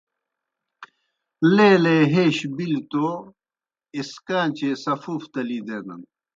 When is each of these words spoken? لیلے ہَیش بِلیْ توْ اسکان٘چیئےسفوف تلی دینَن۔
لیلے 1.55 1.97
ہَیش 2.13 2.37
بِلیْ 2.55 2.81
توْ 2.89 3.07
اسکان٘چیئےسفوف 3.97 5.21
تلی 5.33 5.59
دینَن۔ 5.67 6.01